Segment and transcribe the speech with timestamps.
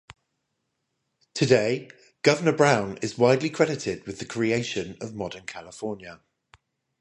[1.35, 1.91] Today,
[2.23, 6.21] Governor Brown is widely credited with the creation of modern California.